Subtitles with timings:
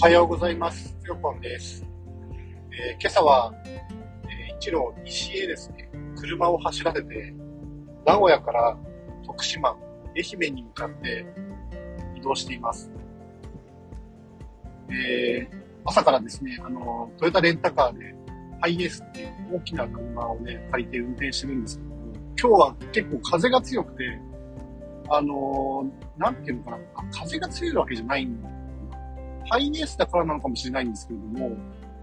[0.00, 0.96] おはようございます。
[1.02, 1.84] つよぽんです。
[2.72, 7.34] えー今朝は、えー一路西へですね、車を走らせて、
[8.06, 8.76] 名古屋から
[9.26, 9.76] 徳島、
[10.16, 11.26] 愛媛に向かって
[12.16, 12.90] 移動しています。
[14.90, 18.14] えー朝からですね、あの、トヨタレンタカーで、
[18.60, 24.18] ハイエースっていう大きな車をね、借りて運転してるんですけども、今日は結構風が強くて、
[25.10, 26.78] あのーなんていうのかな、
[27.10, 28.40] 風が強いわけじゃないん
[29.48, 31.56] ハイエースだからなのかもしれないんですけれども、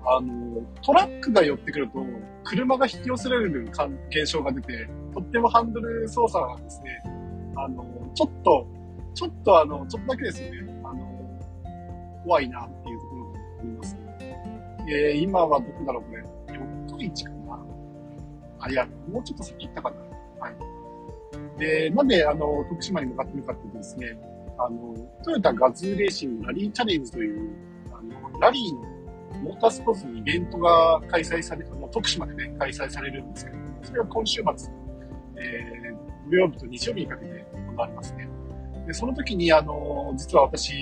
[0.05, 2.05] あの、トラックが寄ってくると、
[2.43, 7.01] 車が引き寄せられる感現象が出て、とってもハンドル操作がですね、
[7.55, 8.67] あの、ちょっと、
[9.13, 11.39] ちょっとあの、ちょっとだけですよね、あの、
[12.23, 14.01] 怖いなっていうところがありますね。
[14.89, 16.23] えー今はどこだろう、これ。
[16.87, 17.59] 四日市かな
[18.59, 19.97] あ、いや、もうちょっと先行ったかな。
[20.39, 21.59] はい。
[21.59, 24.17] で、なんで、あの、徳島に向かってるかっていうとですね、
[24.57, 27.49] あの、トヨタガズーレーシングラリーチャレンジという、
[27.91, 28.97] あの、ラリーの
[29.43, 34.71] モータースポーツのイベントが開催されて、もう徳島でね、開催されるんですけど、それは今週末、
[35.37, 38.27] えー、土曜日と日曜日にかけて行われますね。
[38.87, 40.73] で、その時に、あの、実は私、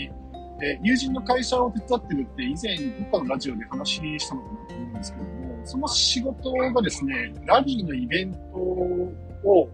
[0.61, 9.69] えー友人の会社を手伝ってるって以前、どっかのラジオで話したのかなと思うんですけども、その仕事がですね、ラリーのイベントを、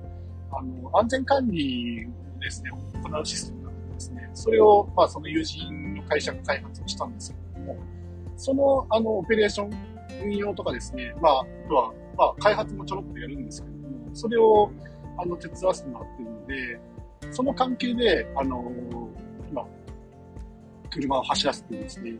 [0.51, 7.77] あの、安全管理をですね、行うシステムがですね、それを、まあ、その友人の会社が開発をしたんですけれども、
[8.37, 9.71] その、あの、オペレーション、
[10.23, 14.71] 運用とかですね、まあ、あとは、まあ、開発もちょろっとやるんですけども、それを、
[15.17, 16.79] あの、手伝わせてもらっているので、
[17.31, 18.71] その関係で、あの、
[19.49, 19.65] 今、
[20.91, 22.13] 車を走らせてですね、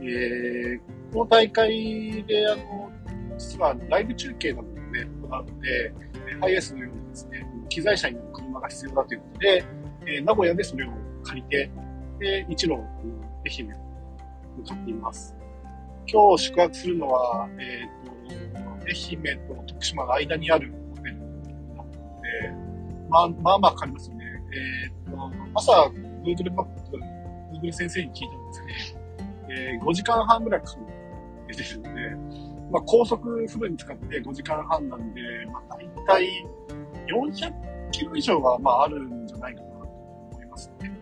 [0.00, 0.80] えー、
[1.12, 2.90] この大会で、あの、
[3.38, 5.92] 実はライブ中継などもね、行うので、
[6.40, 9.64] ハイエースのようにですね、機材車に乗る車が必要だということで、
[10.06, 10.90] えー名古屋でそれを
[11.24, 11.70] 借りて、
[12.18, 12.76] で、一路、う
[13.46, 13.72] 愛媛に
[14.58, 15.34] 向かっています。
[16.06, 18.12] 今日宿泊するのは、えっ、と、
[18.86, 21.98] 愛媛と徳島の間にあるホテルなので、
[23.08, 24.24] まあ、まあまあかかりますよね。
[24.52, 25.72] えっ、と、朝、
[26.24, 26.98] Google マップ、
[27.62, 29.00] Google 先生に聞いたんですね、
[29.48, 30.86] えー5時間半ぐらいかかるっ
[31.48, 35.20] て出てるので、まあ、高速フルに使って5時間半なんで、
[35.52, 35.76] まあ、
[36.06, 36.46] 大体
[37.08, 39.69] 400キロ以上は、まあ、あるんじゃないかな
[40.68, 41.00] ます。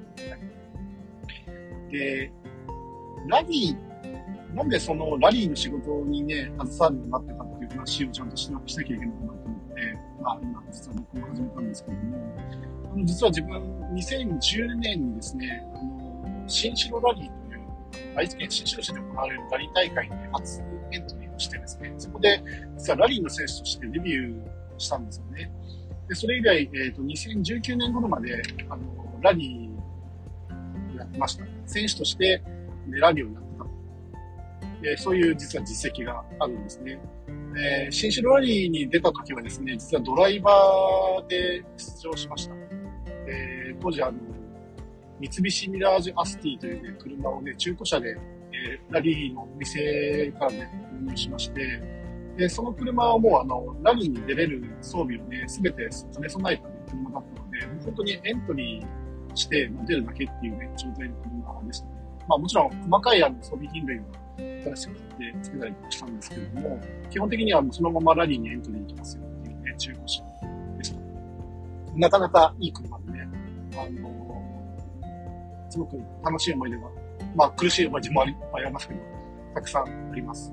[1.91, 2.33] で、
[3.27, 12.17] ラリー、なんでそのラリーの仕事にね、携わるようになったかっていう話をちゃんとしなしなきゃいけないかなと思って、まあ、今、実は僕も始めたんですけども、
[12.93, 20.61] あの実は自分、2010年にですね、あの、新城ラリーという、愛知県新城市で行われるラリー大会に初
[20.93, 22.43] エントリーをしてですね、そこで
[22.77, 25.51] 実はラリーの選手としてデビューしたんですよね。
[26.09, 31.45] で、それ以来、えっ、と、2019年頃まで、あの、ラリーやってました。
[31.67, 32.43] 選手として、
[32.87, 33.71] ねラリーをやってたと。
[34.83, 36.99] で、そういう実は実績があるんですね。
[37.57, 42.55] えー、新城ラリーに出た時はですね、実はドライバーで出場しました。
[43.27, 44.19] えー当時あの、
[45.21, 48.11] 三菱ミラージュアスティという、ね、車をね、中古車で、
[48.53, 51.81] えーラリーのお店からね、購入しまして、
[52.37, 58.87] で、その車はもうあの、ラリーに出れる装備をね、すべて兼ね備えた、ね、車だったので、もう本当にエントリー
[59.39, 61.93] してまあ出るだけっていうね、状態の車でしたね。
[62.29, 64.05] まあもちろん細かいあの装備品類は
[64.39, 70.23] 新しく買ってつけたりしたんですけれども、基本的にはもうそのままラリーにエントリーできますよっていうね、中古車
[70.77, 70.99] でした。
[71.97, 73.29] なかなかいい車でね、
[73.75, 74.43] あの
[75.71, 76.83] すごく楽しい思い出が、
[77.35, 79.01] まあ苦しい思い出もありありますけど、
[79.55, 79.83] たくさん
[80.13, 80.53] あります。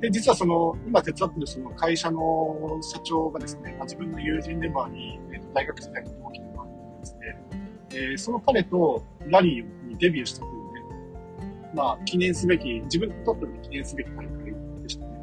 [0.00, 5.18] で、実はその、今手伝ってるその会社の社長がですね、まあ、自分の友人でもあり、
[5.52, 7.57] 大学時代の同期でもあるんですね、
[7.98, 15.18] えーその彼とラリーにデビューしたというね、まあ記念すべき、自分にとっての記念すべき大会でしたね。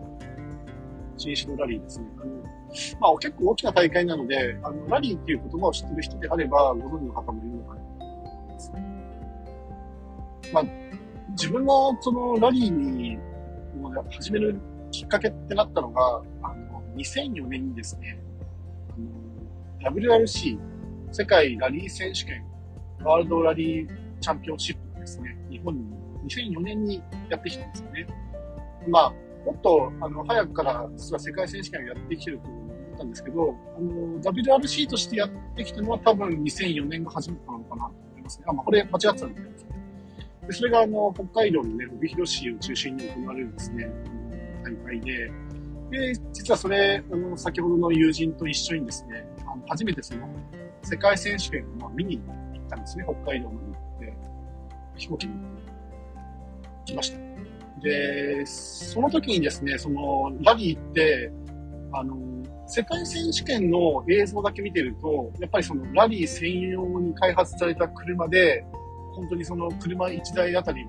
[1.18, 2.06] 新種のラリーですね。
[2.20, 2.36] あの
[3.00, 8.72] まあ結構大きな大会なので、あのラリーっていう言葉を知ってる人であれば、ご存知の方もいるのかなと思います。
[10.54, 10.64] まあ、
[11.32, 13.18] 自分がそのラリーに
[13.82, 14.60] もう始める
[14.92, 18.18] きっかけってなったのが、あの、2004年にですね、
[19.82, 20.58] WRC、
[21.12, 22.44] 世界ラリー選手権、
[23.06, 25.84] ワールドラリーチャンピオンシップがですね、日本に
[26.28, 28.08] 2004年にやってきたんですよね。
[28.88, 29.14] まあ、
[29.46, 38.46] もっと、あの、早くから実は世界選手権をやってきてると思ったんですけど、あの、WRC としてやってきたのは多分2004年が初めてなのかなと思いますね。
[38.48, 40.48] あ、まあ、これ間違ってたんですけど。
[40.48, 43.88] で、それがあの、北海道のね、帯広市を中心に行われるですね、
[44.66, 45.32] あの大会で、
[45.92, 50.28] で、実はそれ、あの、先ほどの友人と一緒にですね、あの初めてその、
[50.82, 54.18] 世界選手権をまあ見に行ったんですね、北海道まで行って、
[54.96, 55.76] 飛行機に行って。
[56.86, 57.18] 来ました。
[57.82, 61.32] で、その時にですね、そのラリーって、
[61.92, 62.16] あの、
[62.68, 68.66] 世界選手権の映像だけ見てると、やっぱりそのラリー専用に開発された車で、
[69.14, 70.86] 本当にその車1台あたり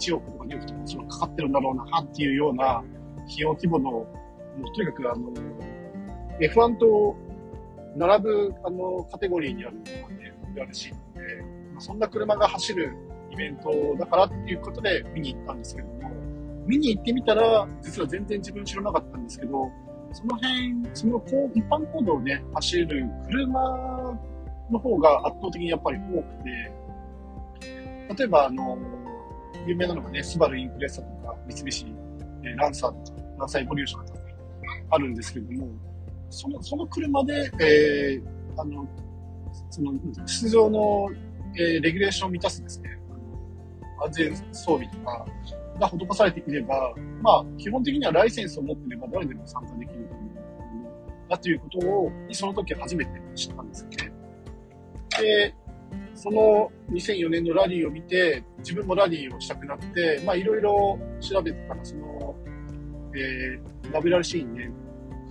[0.00, 4.06] 1億とか2億とかそのかかってるんだろうなっていうような費用規模の、も
[4.60, 5.32] うとにかくあの、
[6.40, 7.16] F1 と
[7.96, 9.76] 並ぶあのカテゴリーにある
[10.50, 11.42] のがね、WRC なので、
[11.72, 12.96] まあ、そんな車が走る
[13.30, 16.10] イベントだからっていうことで見に行ったんですけども、
[16.66, 19.70] 見に行ってみたら、実は全然自分知らなかったんですけど、
[20.12, 24.18] その辺、そのこう一般行動をね、走る車
[24.70, 26.72] の方が圧倒的にやっぱり多くて、
[28.16, 28.78] 例えばあの、
[29.66, 31.86] 有名なのがね、スバルインプレッサとか、三菱、
[32.42, 34.18] え、ランサーとか、ランサーエボリューションとか
[34.90, 35.68] あるんですけれども、
[36.30, 38.86] その、その車で、えー、あの、
[39.70, 39.92] その、
[40.26, 41.08] 出場の、
[41.56, 42.98] えー、レギュレーションを満たすですね、
[44.02, 45.26] 安全装備とか
[45.78, 50.30] が施されていれば、まあ、基本的にはライセンスを持っていれば誰でも参加できるという
[51.30, 54.12] だということを、その時初めて知ったんですよね。
[55.20, 55.54] で、
[56.14, 62.34] その2004年のラリーを見て、自分もラリーをしたくなって、まあいろいろ調べてたら、その、
[63.14, 64.72] えー、WRC にね、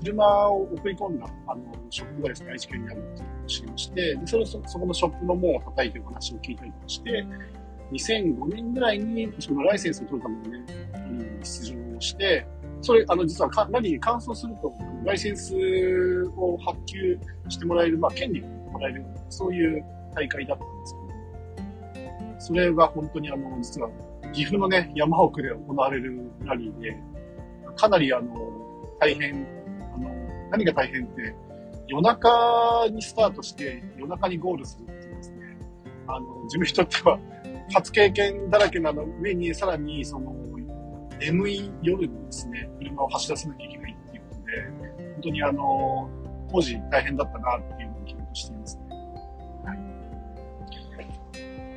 [0.01, 7.25] 車を送り込んだ、あの、ショップがですね、愛知県にあるっていうのを知りまして、で、それそ、このショップの門を叩いてる話を聞いたりとかして、
[7.91, 12.47] 2005年ぐらいに、そのライセンスを取るためにね、出場をして、
[12.81, 14.73] それ、あの、実はか、ラリーに完走すると、
[15.03, 15.53] ライセンス
[16.37, 17.19] を発給
[17.49, 19.83] してもらえる、まあ、権利をもらえる、そういう
[20.15, 20.95] 大会だったんです
[21.95, 23.89] けど、それが本当にあの、実は
[24.33, 26.95] 岐阜のね、山奥で行われるラリーで、
[27.75, 28.33] かなりあの、
[28.99, 29.45] 大変、
[29.93, 30.09] あの、
[30.51, 31.35] 何が大変って、
[31.89, 35.57] 夜中にスタートして夜中にゴールするっていうですね、
[36.07, 37.19] あの、自分にとっては
[37.74, 40.36] 初経験だらけなの上に、さらにその、
[41.19, 46.09] 眠い夜にですね、車を走らせなきゃいけないっていうことで、本当にあの、
[46.51, 48.83] 当時大変だったなっていうのを記憶していますね。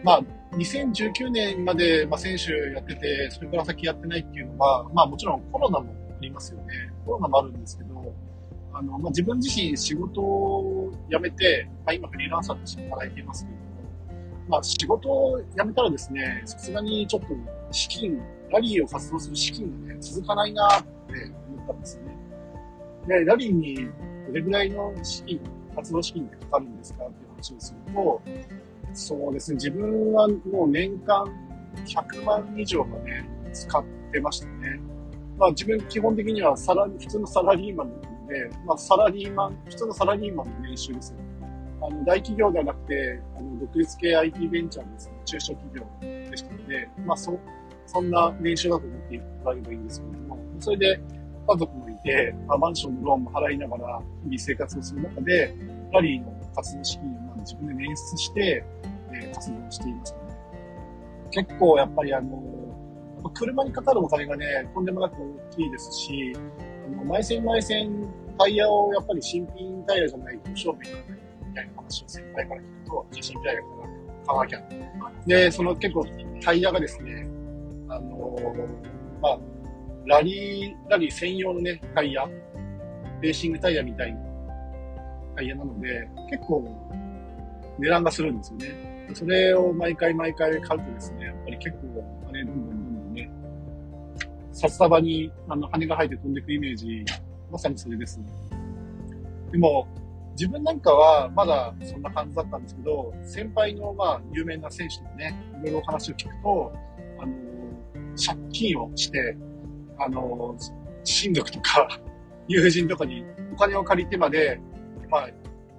[0.05, 0.23] まあ、
[0.57, 6.67] 2019年まで、まあ、選手やってて、それから先やってないっていうのは、まあもちろんコロナもありますよね。
[7.05, 7.92] コロナもあるんですけど、
[8.75, 13.73] あの、まあ、自分自身仕事を辞めて、まあ今フリーランサーとして働いていますけれども
[14.49, 17.29] まあ仕事を辞めたらですね、さすがにちょっと
[17.71, 18.21] 資金、
[18.51, 20.89] ラリーを活動する資金がね、続かないなって
[21.49, 22.17] 思ったんですよね。
[23.07, 23.89] で、ラリーに
[24.27, 25.41] どれぐらいの資金、
[25.75, 28.23] 活動資金ってかかるんですかっていう話をすると、
[28.95, 29.55] そうですね。
[29.55, 31.25] 自分はもう年間
[31.87, 34.81] 100万以上はね、使ってましたね。
[35.39, 37.91] まあ自分基本的にはサラ普通のサラリーマン
[38.33, 41.25] で、まあサラリーマン、普通のサラリーマンの年収ですよ、ね。
[41.83, 47.39] あの、大企業ではなくて、あの、独立系 IT ベンチャーのですね、中小企業でしたので、まあそ、
[47.87, 51.01] そんな年収だと思っていただければいいんですけれども、それで
[51.47, 55.55] 家族もいて、まあ、マンションのローンも払いながら日々生活をする中で、
[55.93, 58.65] ラリーの活動資金を自分で捻出して、
[59.13, 60.19] えー、活動していますね。
[61.31, 62.43] 結構やっぱりあの、
[63.35, 66.33] 車にかかるお金がね、とんでもなく大きいですし、
[66.87, 68.09] あの、毎線毎線
[68.39, 71.03] タイヤをやっぱり新品タイヤじゃないと勝負にない
[71.49, 74.63] みたいな話を先輩から聞くと、じゃ新品タイヤから買わなきゃ。
[75.27, 76.07] で、その結構
[76.41, 77.27] タイヤがですね、
[77.89, 78.37] あの
[79.21, 79.39] まあ、
[80.07, 82.27] ラリー、ラリー専用のね、タイヤ、
[83.21, 84.21] レーシングタイヤみたいな
[85.37, 86.65] タイヤなので、結構
[87.79, 88.93] 値段がするんですよね。
[89.15, 93.31] それを毎回毎回買うとですね、やっぱり結構お金どんどんどんどんね、
[94.53, 97.05] 札束にあの羽が生えて飛んでいくイメージ、
[97.53, 98.19] まさにそれです。
[99.53, 99.87] でも、
[100.33, 106.73] 自分なんかはまだそんな感じだったんですけど、先輩のまあ有名な選手とかね、いろいろお話を聞くと、
[107.21, 107.33] あの、
[108.17, 109.37] 借金をして、
[109.99, 110.57] あの、
[111.05, 111.89] 親族とか
[112.49, 114.59] 友人とかにお金を借りてまで、
[115.11, 115.29] まあ、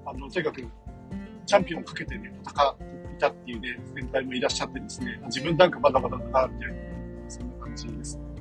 [0.05, 0.61] あの、とにかく、
[1.45, 2.83] チャンピオンをかけてね、戦って
[3.15, 6.75] いたっていうね、先輩もいらっしゃってですね、自分なんかまだまだだな、みたいな、
[7.27, 8.32] そんな感じですね。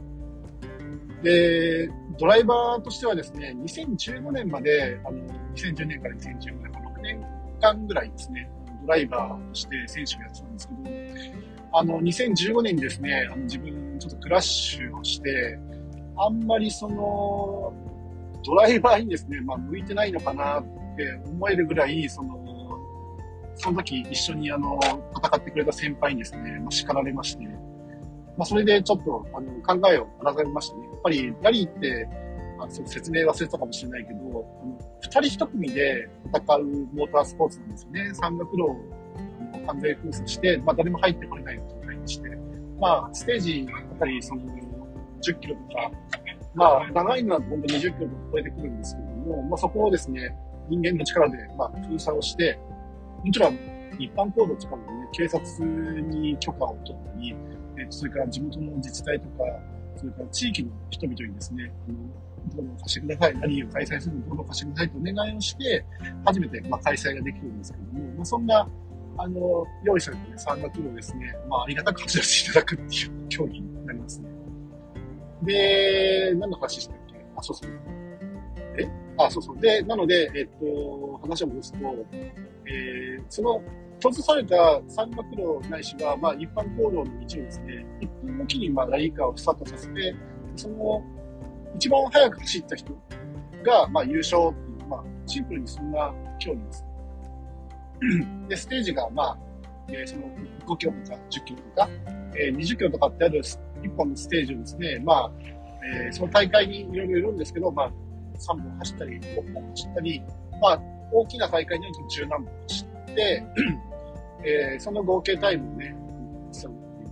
[1.22, 1.88] で、
[2.18, 5.18] ドライバーとしてはですね、2015年まで、あの、
[5.54, 7.26] 2010年から2015年、6年
[7.60, 8.50] 間ぐらいですね、
[8.82, 15.58] ドライバーとして選手をやってたんですけど、あの、2015年にですね、あの自分ちょっとクラッシュをして、
[16.16, 17.72] あんまりその、
[18.44, 20.64] ドライバーにですね、まあ、向いてないのかなっ
[20.96, 22.38] て思えるぐらい、その、
[23.54, 24.78] その時一緒にあの、
[25.16, 27.46] 戦ってくれた先輩にですね、まあ、叱られまして、
[28.36, 30.84] まあ、それでちょっと、あの、考えを改めましたね。
[30.84, 32.08] やっぱり、ラリーって、
[32.58, 34.44] あそ説明忘れたかもしれないけど、
[35.00, 38.14] 二人一組で戦うモータースポーツなんですよね。
[38.14, 38.76] 山岳路を
[39.66, 42.28] 完全封鎖して、まあ、誰も入ってこれない状態にして、
[42.80, 45.90] まあ、ステージ、やっぱりその、10キロとか、
[46.54, 50.36] まあ、長いのは本当に20キロとか超えてくるんですけども、まあそこをですね、
[50.68, 52.58] 人間の力で、まあ、封鎖をして、
[53.24, 53.58] もちろん
[53.98, 57.34] 一般行動とかもね、警察に許可を取ったり、
[57.82, 59.44] えそれから地元の自治体とか、
[59.96, 61.98] それから地域の人々にですね、あの、
[62.56, 65.84] 道路を貸してください、ラリーを開催するの道路を貸してくださいとお願いをして、
[66.24, 68.68] 初めて、まあ、開催ができるんですけども、まあ、そんな、
[69.18, 74.28] あの、用意されたね、山岳路をですね、まあ、ありがたく走らせていただくっていう競技になりますね。
[75.42, 77.14] で、何の話したっけ？
[77.36, 77.70] あ、そうそう。
[78.78, 78.88] え？
[79.18, 79.60] あ、そうそう。
[79.60, 81.78] で、なので、えっと、話を戻すと、
[82.66, 83.62] えー、その、
[84.02, 84.56] 閉ざされた
[84.88, 90.16] 山岳路ないしは、まあ、一般行動の道をですね、一分おきに、まあ、ラリーカーをスタートさせて、
[90.56, 91.02] その、
[91.76, 92.92] 一番速く走った人
[93.64, 96.84] が、まあ、優勝っていう、まあ、シンプルにそんな競技です。
[98.48, 99.38] で、ステージが、まあ、
[99.88, 100.22] えー、その
[100.66, 101.88] 5キロとか10キロとか、
[102.36, 103.40] えー、20キロとかってある
[103.84, 105.30] 一本のステージをですね、まあ、
[105.84, 107.92] えー、その大会にいろいろいるんですけど、まあ、
[108.36, 110.22] 3本走ったり、6本走ったり、
[110.60, 110.80] まあ、
[111.12, 113.44] 大きな大会には十何本走って、
[114.44, 115.94] えー、その合計タイムをね、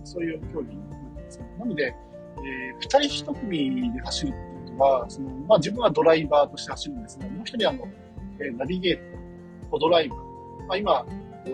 [0.03, 1.39] そういう競技になってます。
[1.59, 7.87] なので、えー、二人一組で走るっていうことは、その、まあ自分はドライバーとして走るんですが、もう一人あの、
[8.39, 10.19] えー、ナビゲーター、コドライバー、
[10.67, 11.05] まあ今、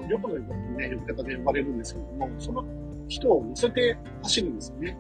[0.10, 2.66] 旅行のね、呼び方で呼ばれるんですけども、その
[3.08, 4.98] 人を乗せて走るんですよね。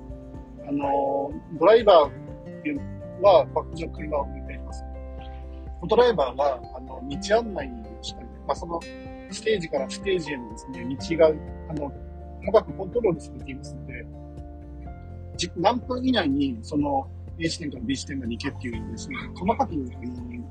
[0.67, 2.81] あの、ドライバーっていう
[3.21, 4.83] のは、バックの車を運転します。
[5.81, 8.79] コドライバーは、あの、道案内をしたり、まあその、
[9.31, 11.27] ステージからステージへのですね、道が、
[11.69, 11.91] あの、
[12.43, 14.05] 長くコントロールされていますので、
[15.55, 17.07] 何分以内に、その、
[17.39, 19.73] A 地点から B 地点まで行けっていうですね、細かく、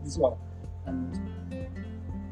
[0.05, 0.37] 実は、
[0.85, 1.13] あの、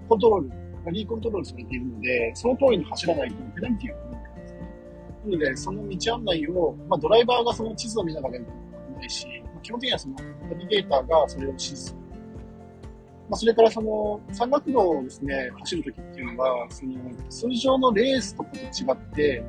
[0.09, 0.51] コントロール、
[0.85, 4.61] ラリーコントロールされているので、その通りに走らないとペナルティーが来るわけですね。
[5.25, 8.53] なので、その道案内を、まあ、ドライバーがその地図を見ながらやると
[8.99, 10.15] ないし、まあ、基本的にはその、
[10.49, 12.04] ナビゲーターがそれを指示する。
[13.29, 16.95] まあ、それからその、山岳道をですね、走るときっていうのは、その、
[17.29, 18.63] 通常のレースとかと違
[18.93, 19.45] って、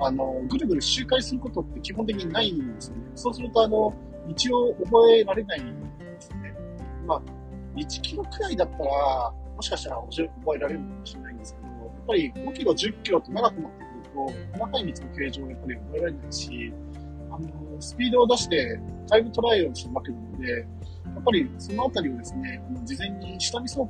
[0.00, 3.02] あの、ぐるぐる周回することって基本的にないんですよね。
[3.14, 3.94] そうすると、あの、
[4.28, 6.54] 道を覚えられないんですね。
[7.06, 7.22] まあ、
[7.76, 16.72] 1キロくらいだったら、もしかしたら覚えられるかもしれないんですけど、やっぱり5キロ、10キロって長くなってくると、細かい道の形状がやっぱり覚えられないし、
[17.30, 20.66] あの、スピードを出してタイムトライアルをするわけなので、
[21.14, 23.88] やっぱりそのあたりをですね、事前に下見走行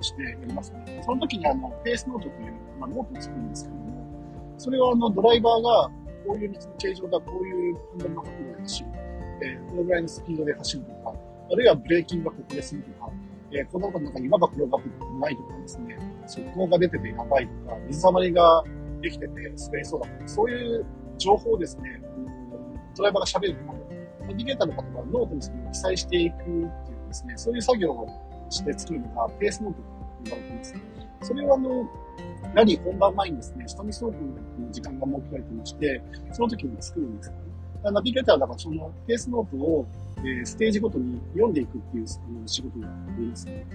[0.00, 1.02] してやりますね。
[1.04, 3.88] その時にあの、ペースノートという、まあ、ノートを作るんですけども、
[4.58, 5.90] それはあの、ドライバーが、
[6.26, 8.88] こういう道の形状だ、こういうハンドルの角度で走る、
[9.42, 11.14] えー、このぐらいのスピードで走るとか、
[11.50, 13.10] あるいはブレーキングがここでするとか、
[13.52, 14.88] えー、コーナーの中に岩が転がって
[15.20, 18.64] ないとかですね、側溝が出ててやばいとか、水たまりが
[19.00, 22.02] できてて滑りそうだとか、そういう情報をですね、
[22.96, 23.72] ドライバーが喋ると
[24.28, 26.70] ナビゲーターの方がノートにそれを記載していくっていう
[27.08, 28.08] ですね、そういう作業を
[28.50, 29.86] して作るのがペースノートと
[30.24, 30.74] 呼ばれています。
[31.22, 31.88] それはあの、
[32.54, 37.48] ラリー本番前にですね、下見走行の時間が設けられてまして、その時に作るんですよね。
[37.90, 39.86] ナビゲーターだからそのペースノートを、
[40.18, 42.06] えー、ステージごとに読んでいくっていう
[42.46, 43.66] 仕事がありますね。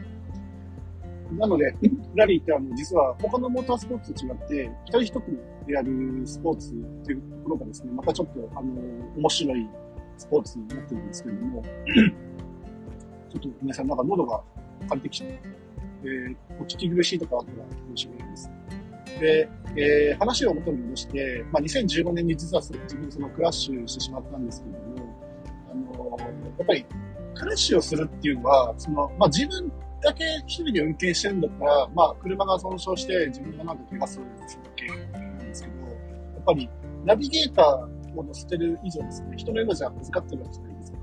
[1.38, 1.74] なので、
[2.14, 8.72] ラリーってあの、実は他のモータースポーツと違って、二人一組でやるスポーツっていうところがですね、またちょっと、あの、
[9.18, 9.70] 面白い
[10.18, 11.64] スポーツになってるんですけれども、
[13.30, 14.42] ちょっと皆さんなんか喉が
[14.88, 15.40] 枯れてきちゃって、
[16.04, 17.58] えー、お聞き苦しいとかあったら
[17.96, 18.52] 申し訳ないです。
[19.20, 25.24] で、えー、話を元に戻して、まあ、2015年に実は自分そのクラッシュしてしまったんですけれども、
[25.72, 26.18] あの
[26.58, 26.86] やっぱり
[27.36, 35.94] クラッシュをするっていうのは、その、まあ、自分だけ一人で運転してるんだったら、まあ、車が損傷して自分がなんか怪我するんですけ、なんですけど、や
[36.40, 36.70] っぱり
[37.06, 40.98] ナビゲーターを乗せてる以上ですね、人の命は預かってるわけじゃないですか。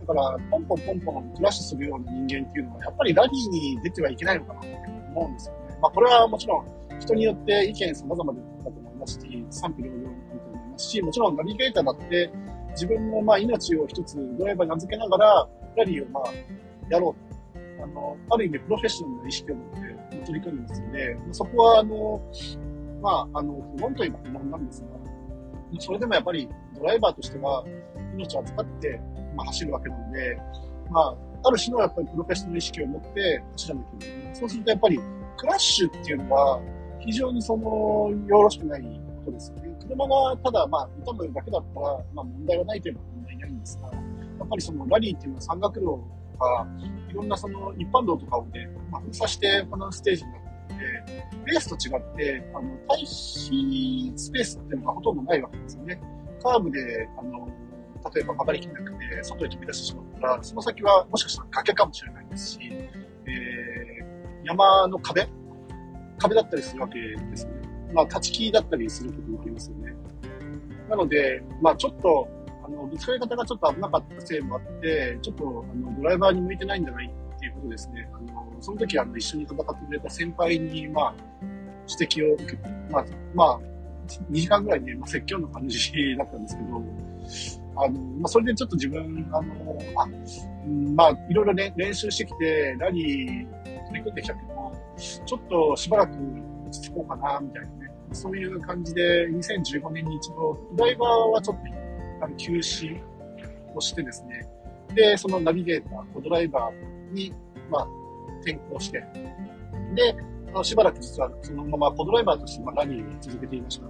[0.00, 4.66] だから、ポンポンポンポンクラッシュするような人間っていうのは、やっぱりラリーに出てはいけないのかなと
[5.14, 5.78] 思うんですよね。
[5.82, 6.66] まあ、これはもちろん、
[6.98, 9.98] 人によって意見様々だと思いますし、賛否両論
[10.30, 12.30] あると思いますし、もちろんナビゲーターだって、
[12.72, 16.24] 自分のまあ命を一つドライバーに預けながら、ラリーをまあ、
[16.90, 17.30] やろう
[17.82, 22.20] あの、ある意味プロフェッショナルな意識を持って取り組んでますので、そこはあの、
[23.00, 24.88] まあ、あの、不問といえば不問なんですが、
[25.78, 27.64] それでもやっぱりドライバーとしては
[28.14, 29.00] 命を預かって、
[29.36, 30.38] まあ、走るわけなので、
[30.90, 34.36] まあ、ある種のやっぱりプロフェッショナル意識を持って走らなきゃいけない。
[34.36, 35.00] そうするとやっぱり
[35.36, 36.60] クラッシュっていうのは
[37.00, 38.82] 非常にその、よろしくない
[39.24, 39.74] ことですよね。
[39.80, 45.86] 車がただまあ、痛むだけだったら、まあ問題はないといえば問題ないんですが、やっぱりそのラリーっていうのは山岳路
[46.32, 46.66] とか、
[47.10, 56.00] いろんなその一般道とかをね、まあ、封鎖してこのステージになってレースと違って、あの、対比スペースっていうのがほとんどないわけですよね。
[56.42, 57.48] カーブで、あの、
[58.14, 65.28] 例えば曲がりきれなくて、外に飛び出してしまったら、その先はもしかしたら崖かもしれないですし、えー、山の壁？
[66.18, 67.52] 壁だったりするわけですね。
[67.92, 69.94] まあ、立ち木だったりすることもありますよね。
[70.88, 72.28] なので、まあ、ちょっと、
[72.64, 78.08] あの、ぶつかり方がちょっと危なかったせいもあって、ちょっと、あの、ドライバーに向いてないんじゃないっていうことですね。
[78.12, 81.14] あの、その時、あの、一緒に戦ってくれた先輩に、まあ、
[81.88, 83.60] 指摘を受けて、まあ、まあ、
[84.30, 86.82] 2時間ぐらいね、まあ、説教の感じだったんですけど、
[87.76, 90.06] あの、まあ、それでちょっと自分、あの、あ、
[90.94, 96.12] まあ、いろいろね、練習してきて、ラリー取り組んできたけど、ちょっとしばらく
[96.66, 97.90] 落ち着こうかな、みたいなね。
[98.12, 103.00] そういう感じで、2015年に一度、ドライバーはちょっと、あの、休止
[103.74, 104.46] をしてですね、
[104.94, 107.32] で、そのナビゲーター、ドライバーに、
[107.70, 107.88] まあ、
[108.42, 109.04] 転向して、
[109.94, 110.14] で、
[110.48, 113.86] あのしばらく実はそのままコドライバーとして、まあ、ラリーを続けていました。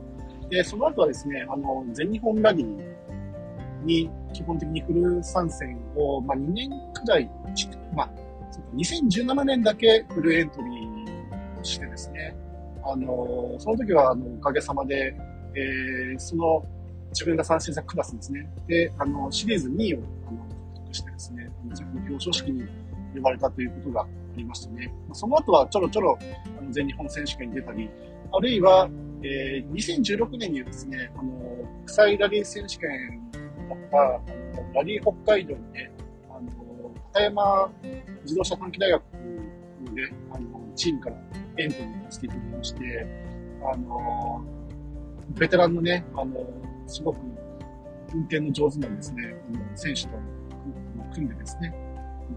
[0.48, 7.30] で、その後はですね、あの、全日本ラリーに基本的にフル参戦を、まあ、2年くらい、
[7.94, 8.10] まあ、
[8.74, 12.36] 2017年だけフルエントリーしてですね、
[12.82, 15.14] あの、その時は、あの、おかげさまで、
[15.54, 16.64] えー、その、
[17.10, 18.48] 自分が参戦したクラスですね。
[18.66, 20.38] で、あの、シリーズ2位を、あの、
[20.74, 22.64] 獲得してですね、自分の表彰式に
[23.14, 24.06] 呼ばれたということが
[24.36, 24.92] りましたね。
[25.12, 26.18] その後はちょろちょろ、
[26.58, 27.90] あの、全日本選手権に出たり、
[28.32, 28.88] あるいは、
[29.22, 31.32] えー、2016年にはですね、あの、
[31.84, 33.30] 国際ラリー選手権
[33.68, 33.98] だった、
[34.74, 35.90] ラリー北海道にね、
[36.30, 36.50] あの、
[37.12, 37.72] 高山
[38.22, 39.02] 自動車短期大学
[40.32, 41.16] あの、チームから
[41.58, 43.06] エントリーしていただきまして、
[43.72, 44.44] あの、
[45.30, 46.46] ベテランのね、あの、
[46.86, 47.18] すごく
[48.14, 49.34] 運転の上手なんですね、
[49.74, 50.10] 選手と
[51.12, 51.74] 組んでですね、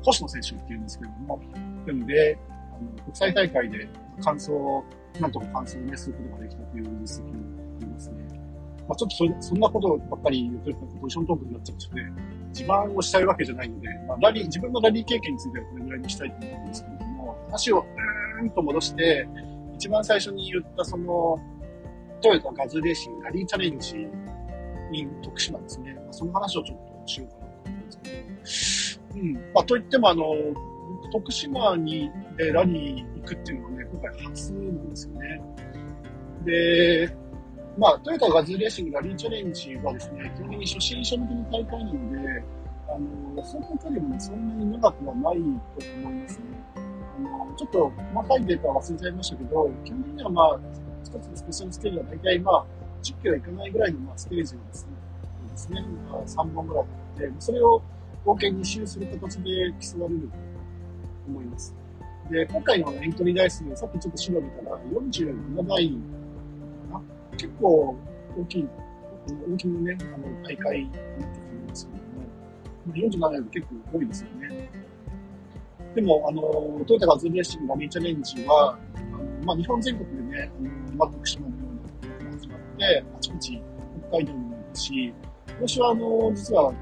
[0.03, 1.41] 星野選手っていうんですけれども、
[1.85, 3.87] 組んで、あの国際大会で
[4.23, 4.51] 完走、
[5.19, 8.33] なんとか完走をね、することができたという実績をありますね。
[8.87, 19.27] まあ、ちょっとそそんなことばっかり言うと、ポジショントークになっちゃうので、自慢をしたいわけじゃないので、まあ、ラリー、自分のラリー経験についてはこれぐらいにしたいと思うんですけれども、話をうーんと戻して、
[19.75, 21.39] 一番最初に言ったその、
[22.21, 24.07] トヨタガズレーシングラリーチャレンジ
[24.93, 25.93] in 徳島ですね。
[25.93, 29.33] まあ、その話をちょっとしようかなと思うんですけど、うん。
[29.53, 30.23] まあ、といってもあの、
[31.11, 35.41] 徳島にでラリー行くっていうのはね、今回初なんですよね。
[36.45, 37.15] で、
[37.77, 42.43] まあ、トヨタガズレーシングラリーチャレンジはですね、基本的に初心者向けの大会なので、
[42.87, 46.43] あの、走行距離も、そんなに長くはないと思いますね。
[46.75, 50.59] あの、ちょっと細かいデータは忘れちゃいましたけど、基本的にはまあ、
[51.03, 52.65] 一つのスペシャルステージは大体まあ、
[53.01, 54.91] 10キロいかないぐらいのまあステージをですね、
[55.49, 57.81] ですね、まあ、3本ぐらいあって、それを
[58.25, 60.29] 合計2周する形で競われる
[61.27, 61.75] 思います。
[62.29, 65.89] で、今回のエントリー台数、さっきちょっと調べたら47台
[66.91, 67.01] かな。
[67.31, 67.95] 結構
[68.37, 68.67] 大きい、
[69.53, 71.91] 大きなね、あの、大会になってくるんですけ
[72.91, 74.69] ども、47台結構多いですよね。
[75.95, 76.41] でも、あの、
[76.85, 83.61] トヨタガズレーシングラリーチャレンジは、あのまあ、日本全国でね、あのまあ、徳島のようなことが始まって、あちこち
[84.09, 85.13] 北海道にも行くし、
[85.49, 86.73] 今年は、あの、実は、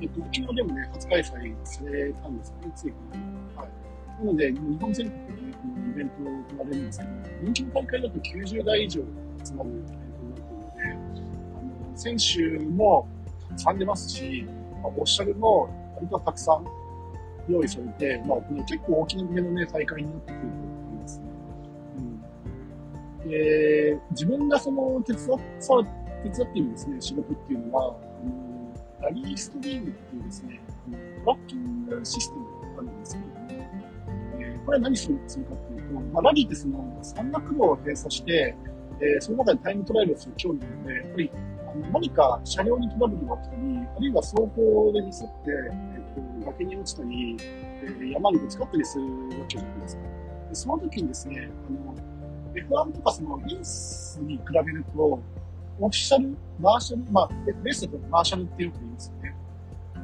[0.00, 3.47] えっと、沖縄でもね、初開催されたんですね、ついこの。
[4.18, 7.10] なので、日本全国で、このイベントを行われるんですけど、
[7.42, 9.02] 人気の大会だと90台以上
[9.44, 13.08] 集まるイベントになっているので、あの、選手も
[13.48, 14.46] たくさん出ますし、
[14.82, 16.66] まあ、オフィシャルも割とたくさん
[17.48, 21.24] 用意されて、まあ、結構大きめのね、大会になってくると思いますね。
[23.24, 23.30] うん。
[23.30, 25.26] で、自分がその手伝、
[26.24, 27.86] 手伝っているですね、仕事っていうのは、あ
[28.26, 28.58] の
[29.00, 30.60] ラリーストリームっていうですね、
[31.24, 32.47] トラッキングシステム
[34.68, 38.54] これは何するするかっていうと、まあ、ラリーってその山岳路を閉鎖して、
[39.00, 41.30] えー、その中でタイムトライアルをする競技なので、やっぱり
[41.72, 43.62] あの何か車両にトラブルが起きたり、
[43.96, 49.04] あるいは走行でミスって、えー、と崖に落ちたり、えー、山にぶつかったりする
[49.40, 50.02] わけじゃないですか。
[50.02, 51.94] でその時にですね、あの、
[52.52, 55.18] F1 とかそのレースに比べると、オ
[55.80, 59.34] フィシャル、マーシャル、まあ、レースだとマーシャルってよく言いますよね。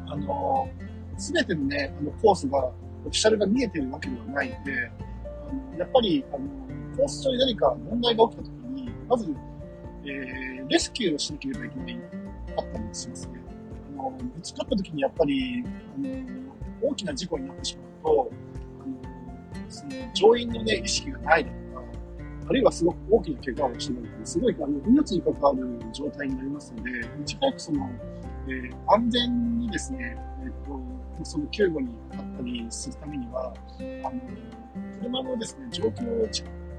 [0.07, 0.71] あの、
[1.19, 2.71] すべてのね、あの、コースが、
[3.05, 4.91] オフィシャルが見えてるわけではないので、
[5.49, 6.49] あのやっぱり、あの、
[6.97, 9.35] コース上に何か問題が起きた時に、まず、
[10.05, 12.01] えー、レスキューをしなければいけない、
[12.57, 13.41] あったりしますね。
[13.99, 15.65] あの、ぶつかった時にやっぱり、
[15.97, 18.31] あの、大きな事故になってしまうと、
[18.83, 18.97] あの、
[19.69, 21.55] その乗員のね、意識がないとか、
[22.47, 26.91] あるいはすごく大きな怪我をしてるとすごいあの命に関わる状態になりますので、
[27.23, 27.91] いち早くその、
[28.49, 33.53] えー、安全にですね、えっ、と、その救護にあったりするためには、
[34.05, 34.21] あの、
[35.01, 36.29] 車のですね、状況を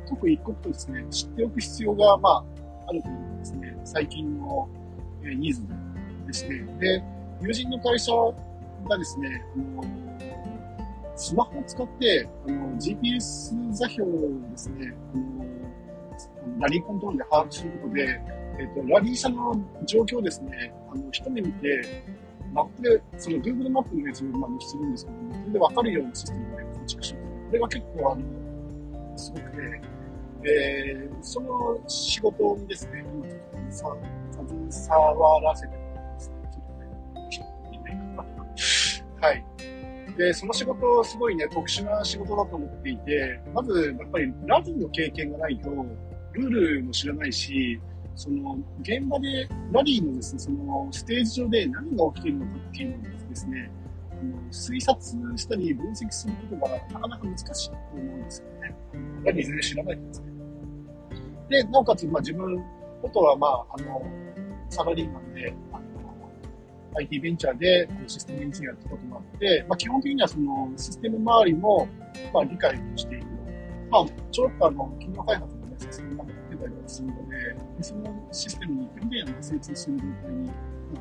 [0.07, 2.43] 刻一刻とですね、知っておく必要が、まあ、
[2.87, 4.69] あるというのがですね、最近の、
[5.23, 5.61] えニーズ
[6.27, 6.65] ですね。
[6.79, 7.03] で、
[7.41, 8.11] 友人の会社
[8.87, 10.05] がですね、あの
[11.15, 14.19] スマホを使って、あの GPS 座標を
[14.51, 15.45] ですね、あの
[16.59, 18.21] ラリーコントロールで把握することで、
[18.59, 22.03] えっ、と、ラリー車の状況をですね、あの、一目見て、
[22.55, 27.25] マップで、その Google マップのやつをまあするんですけども、それでわかるようなシステムで構築します。
[27.25, 29.81] これが結構、あの、すごくて、
[30.47, 33.93] えー、その仕事にですね、今ちょ
[34.43, 36.35] っと、携わらせてもらってますね。
[37.29, 38.25] ちょっとね、いないか
[39.27, 39.45] はい。
[40.17, 45.69] で、その仕事、すごいね、特殊な仕事だと思っていて、まず、やっぱりラリーの経験がないと、
[46.31, 47.81] ルールも知らないし、
[48.15, 53.71] その、現場で、ラリーのですね、その、ステージ上で何が起きているのかっていうのをですね、
[54.51, 58.75] 推察したり分析することがなかなか難しいと思うんですよね。
[59.23, 60.27] ラリー全然知らないんですね。
[61.49, 62.63] で、なおかつ、まあ自分、
[63.01, 64.03] ことは、まあ、あの、
[64.69, 65.83] サラリーマンで、あの、
[66.97, 71.87] IT ベンチャーでシステムエンジニアってこともあって、まあ基本的にはそのシステム周りも、
[72.33, 73.27] まあ理解している。
[73.91, 76.21] まあ、ちょっとあの、企業開発の、ね、システム
[76.65, 80.51] が出たりするので、そのシステムに基本的には精通する状態にな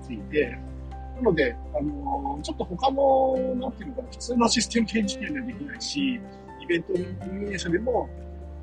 [0.00, 0.58] っていて、
[1.16, 6.20] なので、あの、ちょっと他の、なんていうのかな、普通のシステムエンジニアにはできないし、
[6.60, 6.92] イベント
[7.30, 8.08] 運営者でも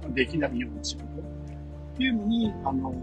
[0.10, 1.08] できないような仕事っ
[1.98, 2.94] ていうのに、あの、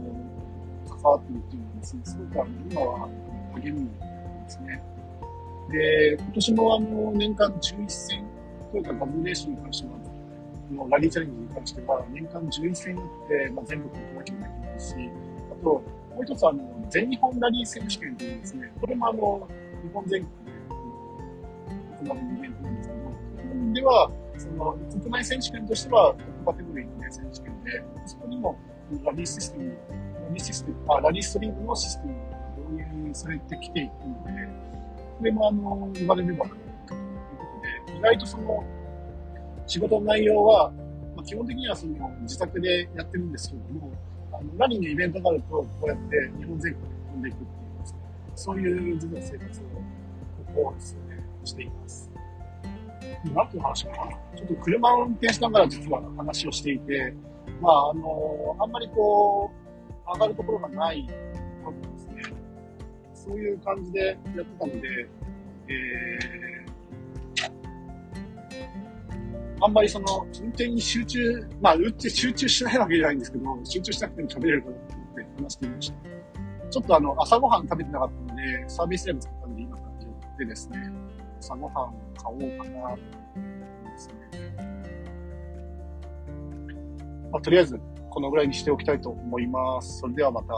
[0.88, 3.08] 関わっているっていうのはですね、すごくあの、今は
[3.54, 4.82] 励みですね。
[5.70, 8.24] で、今年もあの、年間11戦、
[8.72, 10.07] トヨタバズレーションに関しては、
[10.74, 14.94] のラリーチャレンジに関しては、年間11戦打って、まあ、全国に行かなきゃいけないし、
[15.50, 15.82] あと、も
[16.20, 19.48] う一つあの、全日本ラリー選手権というですね、これもあの、
[19.82, 20.52] 日本全国で
[22.04, 23.00] 行われるイベントなんですけど、
[23.42, 28.58] 日本では、その、国内選手権としてはトップカテゴリーの、ね、選手権で、そこにも
[29.04, 32.38] ラリーシステム、ラリーシステム、あ、ラリーストリームのシステムが
[32.70, 34.48] 導入されてきていくので、
[35.18, 36.94] これもあの、言われればというこ
[37.86, 38.64] とで、意外とその、
[39.68, 40.72] 仕事の内容は、
[41.14, 43.92] まあ、基本的にはその自宅でやってるんですけれども、
[44.32, 47.48] あの何のイベントがあると、こうやって日本全国に飛んでいくっていう、
[48.34, 49.64] そういう実は生活を、
[50.54, 51.00] ここですね、
[51.44, 52.10] しています。
[53.34, 53.96] 何ていう話かな
[54.36, 57.14] ちょっと車を運転しながら実は話をしていて、
[57.60, 61.06] まあ、あの、あんまりこう、上がるところがない
[61.62, 62.22] 多分ですね、
[63.12, 65.08] そういう感じでやってたので、
[65.68, 66.57] えー
[69.60, 76.08] あんまりその、運転に集中、まあ、運転集中しないわけじゃないんですけど、集中しなくても喋れるかなと思って話してみました。
[76.70, 79.88] ちょっとあの、朝ごはん食べてなかったので、サービスエリア作ったんで、今から
[80.38, 80.92] でですね、
[81.40, 81.74] 朝ごはん
[82.14, 83.02] 買おうかなと
[83.34, 84.14] 思ですね。
[87.32, 89.98] まあ、とりあえず、このぐらいにしておきたいと思います。
[89.98, 90.54] それではまた。